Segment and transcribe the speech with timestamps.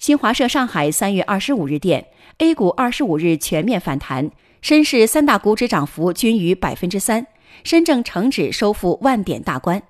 [0.00, 2.06] 新华社上海三月二十五日电
[2.38, 4.30] a 股二十五日全面反弹
[4.62, 7.26] 深市三大股指涨幅均逾百分之三
[7.64, 9.89] 深证成指收复万点大关。